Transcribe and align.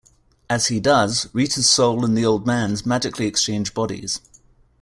As 0.49 0.65
he 0.69 0.79
does, 0.79 1.29
Rita's 1.31 1.69
soul 1.69 2.03
and 2.03 2.17
the 2.17 2.25
old 2.25 2.47
man's 2.47 2.87
magically 2.87 3.27
exchange 3.27 3.75
bodies. 3.75 4.19